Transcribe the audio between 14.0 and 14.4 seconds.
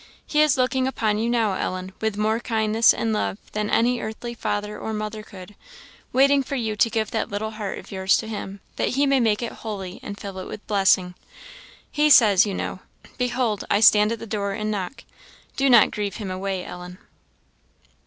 at the